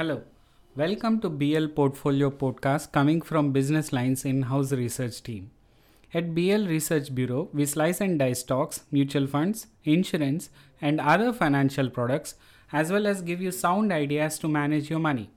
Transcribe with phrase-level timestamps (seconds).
[0.00, 0.22] Hello.
[0.76, 5.50] Welcome to BL Portfolio Podcast coming from Business Lines in-house research team.
[6.14, 10.48] At BL Research Bureau, we slice and dice stocks, mutual funds, insurance,
[10.80, 12.36] and other financial products
[12.72, 15.28] as well as give you sound ideas to manage your money.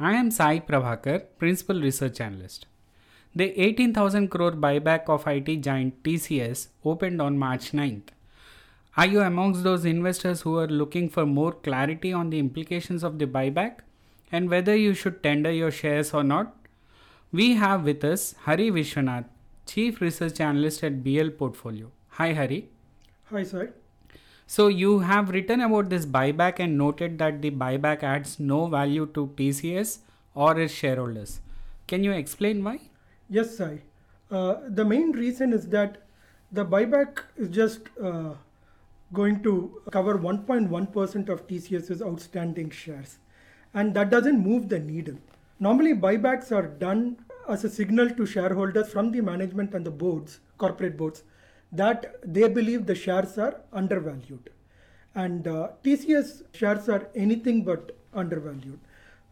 [0.00, 2.66] I am Sai Prabhakar, Principal Research Analyst.
[3.32, 8.08] The 18,000 crore buyback of IT giant TCS opened on March 9th.
[8.96, 13.18] Are you amongst those investors who are looking for more clarity on the implications of
[13.18, 13.80] the buyback
[14.30, 16.54] and whether you should tender your shares or not?
[17.32, 19.24] We have with us Hari Viswanath,
[19.66, 21.90] Chief Research Analyst at BL Portfolio.
[22.10, 22.68] Hi, Hari.
[23.30, 23.72] Hi, sir.
[24.46, 29.06] So, you have written about this buyback and noted that the buyback adds no value
[29.06, 29.98] to TCS
[30.36, 31.40] or its shareholders.
[31.88, 32.78] Can you explain why?
[33.28, 33.80] Yes, sir.
[34.30, 36.02] Uh, the main reason is that
[36.52, 38.34] the buyback is just uh,
[39.14, 43.18] going to cover 1.1% of TCS's outstanding shares.
[43.72, 45.16] And that doesn't move the needle.
[45.60, 47.16] Normally, buybacks are done
[47.48, 51.22] as a signal to shareholders from the management and the boards, corporate boards,
[51.72, 54.50] that they believe the shares are undervalued.
[55.14, 58.80] And uh, TCS shares are anything but undervalued.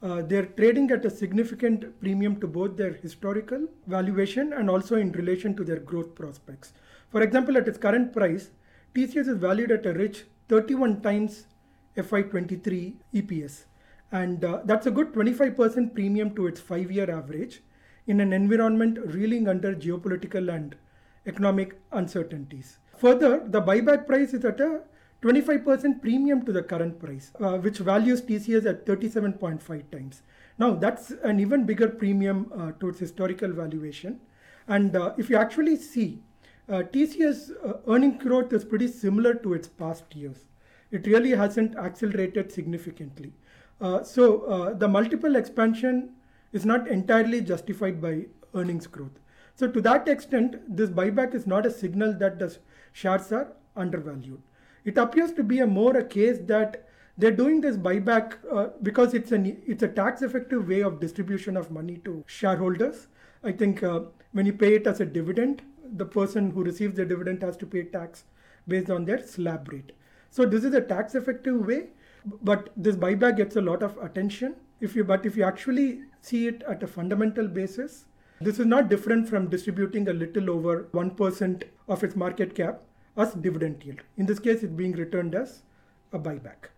[0.02, 5.12] Uh, they're trading at a significant premium to both their historical valuation and also in
[5.12, 6.72] relation to their growth prospects.
[7.10, 8.50] For example, at its current price,
[8.94, 11.46] TCS is valued at a rich 31 times
[11.96, 13.64] FY23 EPS.
[14.10, 17.62] And uh, that's a good 25% premium to its five year average
[18.06, 20.76] in an environment reeling under geopolitical and
[21.26, 22.78] economic uncertainties.
[22.98, 24.82] Further, the buyback price is at a
[25.22, 30.22] 25% premium to the current price, uh, which values TCS at 37.5 times.
[30.58, 34.20] Now, that's an even bigger premium uh, to its historical valuation.
[34.68, 36.22] And uh, if you actually see,
[36.76, 40.44] TCS uh, earning growth is pretty similar to its past years.
[40.90, 43.32] It really hasn't accelerated significantly.
[43.80, 46.10] Uh, so, the multiple expansion
[46.52, 49.18] is not entirely justified by earnings growth.
[49.54, 52.56] So, to that extent, this buyback is not a signal that the
[52.92, 54.40] shares are undervalued.
[54.84, 56.88] It appears to be a more a case that
[57.18, 61.56] they're doing this buyback uh, because it's an it's a tax effective way of distribution
[61.56, 63.08] of money to shareholders.
[63.44, 64.00] I think uh,
[64.32, 65.62] when you pay it as a dividend,
[65.96, 68.24] the person who receives the dividend has to pay tax
[68.68, 69.92] based on their slab rate.
[70.30, 71.88] So this is a tax effective way,
[72.42, 74.56] but this buyback gets a lot of attention.
[74.80, 78.06] If you but if you actually see it at a fundamental basis,
[78.40, 82.80] this is not different from distributing a little over 1% of its market cap
[83.16, 84.00] as dividend yield.
[84.16, 85.62] In this case, it's being returned as
[86.12, 86.70] a buyback.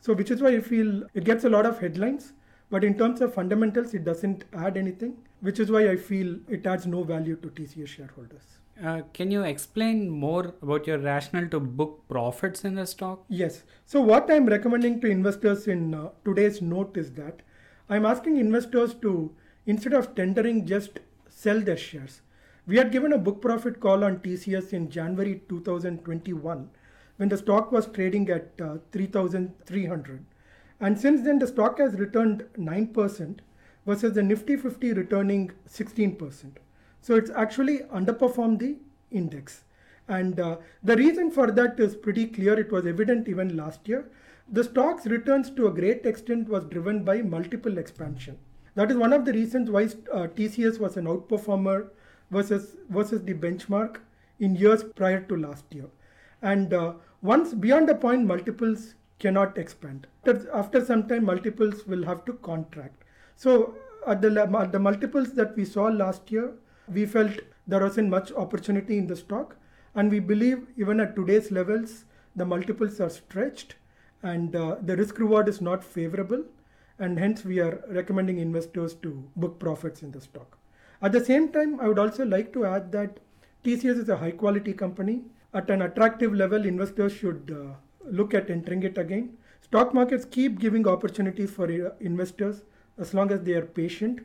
[0.00, 2.32] So, which is why I feel it gets a lot of headlines,
[2.70, 6.66] but in terms of fundamentals, it doesn't add anything, which is why I feel it
[6.66, 8.59] adds no value to TCS shareholders.
[8.82, 13.24] Uh, can you explain more about your rationale to book profits in the stock?
[13.28, 13.62] Yes.
[13.84, 17.42] So, what I'm recommending to investors in uh, today's note is that
[17.90, 19.34] I'm asking investors to,
[19.66, 22.22] instead of tendering, just sell their shares.
[22.66, 26.70] We had given a book profit call on TCS in January 2021
[27.16, 30.24] when the stock was trading at uh, 3,300.
[30.80, 33.40] And since then, the stock has returned 9%
[33.86, 36.52] versus the Nifty 50 returning 16%.
[37.00, 38.76] So it's actually underperformed the
[39.10, 39.64] index.
[40.08, 42.58] And uh, the reason for that is pretty clear.
[42.58, 44.10] It was evident even last year.
[44.50, 48.38] The stock's returns to a great extent was driven by multiple expansion.
[48.74, 51.88] That is one of the reasons why uh, TCS was an outperformer
[52.30, 53.98] versus versus the benchmark
[54.38, 55.86] in years prior to last year.
[56.42, 60.06] And uh, once beyond a point, multiples cannot expand.
[60.26, 63.04] After, after some time, multiples will have to contract.
[63.36, 63.74] So
[64.06, 66.54] at the, at the multiples that we saw last year,
[66.92, 67.32] we felt
[67.66, 69.56] there wasn't much opportunity in the stock.
[69.94, 72.04] And we believe even at today's levels,
[72.36, 73.74] the multiples are stretched
[74.22, 76.44] and uh, the risk reward is not favorable.
[76.98, 80.58] And hence, we are recommending investors to book profits in the stock.
[81.02, 83.20] At the same time, I would also like to add that
[83.64, 85.22] TCS is a high quality company.
[85.54, 87.74] At an attractive level, investors should uh,
[88.04, 89.38] look at entering it again.
[89.62, 92.62] Stock markets keep giving opportunities for uh, investors
[92.98, 94.20] as long as they are patient.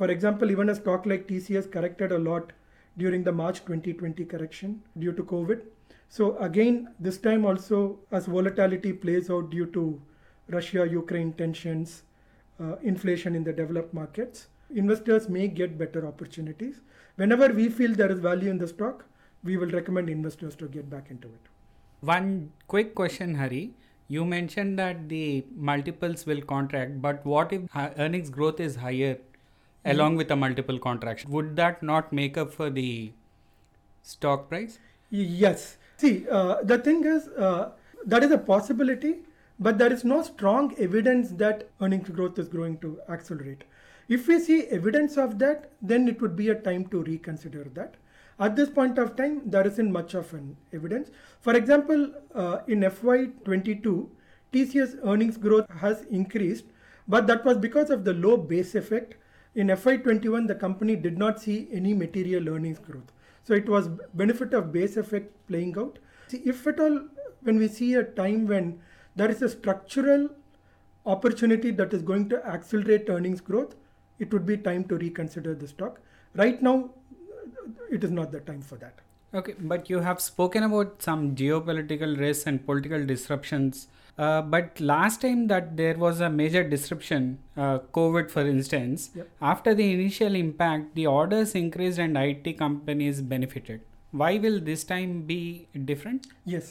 [0.00, 2.54] For example, even a stock like TCS corrected a lot
[2.96, 5.60] during the March 2020 correction due to COVID.
[6.08, 10.00] So, again, this time also, as volatility plays out due to
[10.48, 12.04] Russia Ukraine tensions,
[12.58, 16.80] uh, inflation in the developed markets, investors may get better opportunities.
[17.16, 19.04] Whenever we feel there is value in the stock,
[19.44, 21.52] we will recommend investors to get back into it.
[22.00, 23.74] One quick question, Hari.
[24.08, 27.62] You mentioned that the multiples will contract, but what if
[27.98, 29.18] earnings growth is higher
[29.84, 29.90] mm-hmm.
[29.90, 31.30] along with a multiple contraction?
[31.30, 33.12] Would that not make up for the
[34.02, 34.78] stock price?
[35.10, 35.76] Yes.
[35.96, 37.72] See, uh, the thing is, uh,
[38.06, 39.16] that is a possibility,
[39.58, 43.64] but there is no strong evidence that earnings growth is going to accelerate.
[44.08, 47.96] If we see evidence of that, then it would be a time to reconsider that.
[48.40, 51.10] At this point of time, there isn't much of an evidence.
[51.40, 54.08] For example, uh, in FY22,
[54.52, 56.64] TCS earnings growth has increased,
[57.06, 59.16] but that was because of the low base effect.
[59.54, 63.12] In FY21, the company did not see any material earnings growth.
[63.42, 65.98] So it was benefit of base effect playing out.
[66.28, 67.00] See, if at all,
[67.42, 68.80] when we see a time when
[69.16, 70.28] there is a structural
[71.04, 73.74] opportunity that is going to accelerate earnings growth,
[74.18, 76.00] it would be time to reconsider the stock.
[76.34, 76.90] Right now,
[77.90, 79.00] it is not the time for that.
[79.32, 83.88] Okay, but you have spoken about some geopolitical risks and political disruptions.
[84.24, 89.28] Uh, but last time that there was a major disruption, uh, COVID for instance, Yep.
[89.50, 93.80] after the initial impact, the orders increased and IT companies benefited.
[94.22, 95.38] Why will this time be
[95.92, 96.26] different?
[96.56, 96.68] Yes,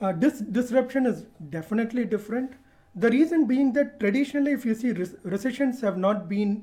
[0.00, 1.22] uh, this disruption is
[1.58, 2.58] definitely different.
[3.06, 6.58] The reason being that traditionally, if you see, rec- recessions have not been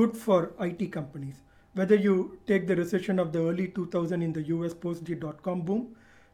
[0.00, 0.40] good for
[0.70, 1.42] IT companies.
[1.74, 5.42] Whether you take the recession of the early 2000 in the US post the dot
[5.42, 5.86] com boom,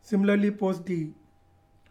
[0.02, 1.00] similarly post the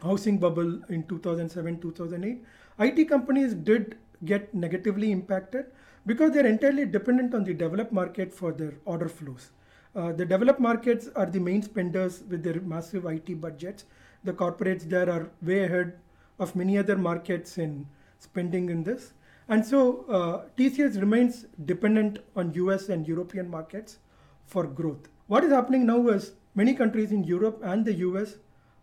[0.04, 2.44] housing bubble in 2007 2008,
[2.80, 5.66] IT companies did get negatively impacted
[6.06, 9.52] because they're entirely dependent on the developed market for their order flows.
[9.96, 13.86] Uh, the developed markets are the main spenders with their massive IT budgets.
[14.24, 16.00] The corporates there are way ahead
[16.40, 17.86] of many other markets in
[18.20, 19.14] spending in this.
[19.50, 24.00] And so uh, TCS remains dependent on US and European markets
[24.46, 25.10] for growth.
[25.28, 28.36] What is happening now is many countries in Europe and the US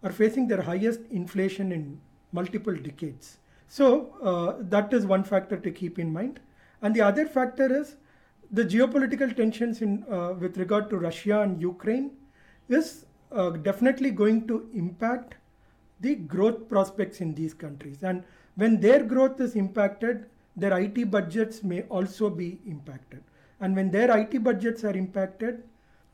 [0.02, 2.00] are facing their highest inflation in
[2.32, 3.38] multiple decades.
[3.68, 6.40] So uh, that is one factor to keep in mind.
[6.82, 7.96] And the other factor is
[8.50, 12.10] the geopolitical tensions in uh, with regard to Russia and Ukraine
[12.68, 15.34] is uh, definitely going to impact
[16.00, 18.02] the growth prospects in these countries.
[18.02, 18.24] And
[18.56, 20.26] when their growth is impacted,
[20.56, 23.22] their IT budgets may also be impacted.
[23.60, 25.62] And when their IT budgets are impacted,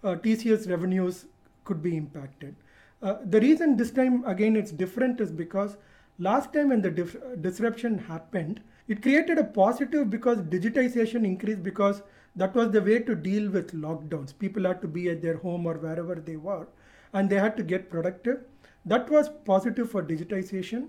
[0.04, 1.26] uh, TCS revenues
[1.64, 2.54] could be impacted.
[3.02, 5.76] Uh, the reason this time again it's different is because
[6.18, 12.02] last time when the dif- disruption happened, it created a positive because digitization increased because
[12.36, 14.38] that was the way to deal with lockdowns.
[14.38, 16.66] People had to be at their home or wherever they were,
[17.12, 18.44] and they had to get productive.
[18.84, 20.88] That was positive for digitization.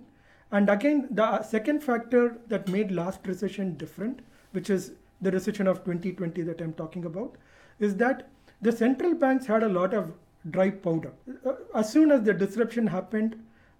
[0.51, 4.21] And again, the second factor that made last recession different,
[4.51, 7.37] which is the recession of 2020 that I'm talking about,
[7.79, 8.29] is that
[8.61, 10.13] the central banks had a lot of
[10.51, 11.11] dry powder.
[11.45, 13.35] Uh, As soon as the disruption happened,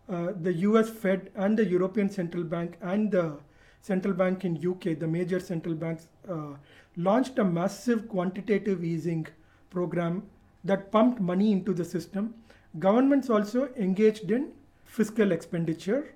[0.10, 3.38] uh, the US Fed and the European Central Bank and the
[3.82, 6.56] central bank in UK, the major central banks, uh,
[6.96, 9.28] launched a massive quantitative easing
[9.70, 10.24] program
[10.64, 12.34] that pumped money into the system.
[12.80, 14.52] Governments also engaged in
[14.86, 16.14] fiscal expenditure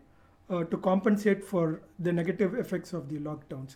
[0.49, 3.75] uh, to compensate for the negative effects of the lockdowns.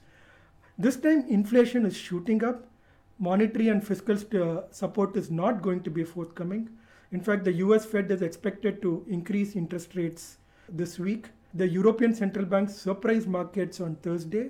[0.77, 2.67] This time, inflation is shooting up.
[3.17, 6.69] Monetary and fiscal st- uh, support is not going to be forthcoming.
[7.11, 11.29] In fact, the US Fed is expected to increase interest rates this week.
[11.53, 14.49] The European Central Bank surprised markets on Thursday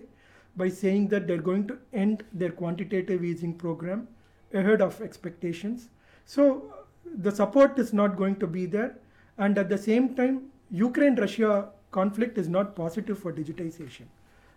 [0.57, 4.07] by saying that they're going to end their quantitative easing program
[4.53, 5.89] ahead of expectations.
[6.25, 6.73] So
[7.05, 8.97] the support is not going to be there.
[9.37, 14.05] And at the same time, Ukraine Russia conflict is not positive for digitization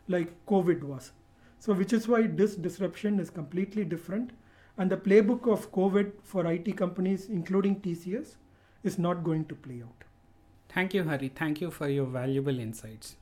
[0.09, 1.13] like COVID was.
[1.59, 4.31] So, which is why this disruption is completely different.
[4.77, 8.37] And the playbook of COVID for IT companies, including TCS,
[8.85, 10.05] is not going to play out.
[10.69, 11.31] Thank you, Hari.
[11.35, 13.17] Thank you for your valuable insights.